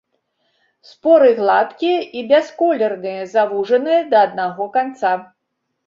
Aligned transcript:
Споры 0.91 1.29
гладкія 1.41 1.99
і 2.21 2.25
бясколерныя, 2.33 3.21
звужаныя 3.37 4.01
да 4.11 4.17
аднаго 4.29 4.63
канца. 4.77 5.19